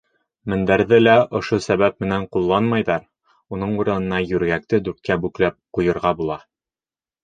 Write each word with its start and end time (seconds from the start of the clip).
Мендәрҙе 0.53 0.97
лә 1.01 1.13
ошо 1.39 1.59
сәбәп 1.65 2.01
менән 2.07 2.25
ҡулланмайҙар, 2.37 3.07
уның 3.59 3.79
урынына 3.85 4.25
йүргәкте 4.33 4.85
дүрткә 4.89 5.23
бөкләп 5.29 5.63
ҡуйырға 5.75 6.19
була. 6.23 6.45